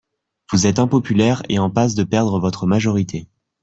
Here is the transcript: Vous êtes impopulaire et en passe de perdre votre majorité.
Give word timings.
Vous 0.51 0.65
êtes 0.65 0.79
impopulaire 0.79 1.43
et 1.47 1.59
en 1.59 1.69
passe 1.69 1.93
de 1.93 2.03
perdre 2.03 2.39
votre 2.39 2.65
majorité. 2.65 3.27